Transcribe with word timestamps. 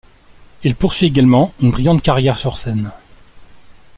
Il 0.63 0.73
poursuit 0.73 1.05
également 1.05 1.53
une 1.61 1.69
brillante 1.69 2.01
carrière 2.01 2.39
sur 2.39 2.57
scène. 2.57 2.91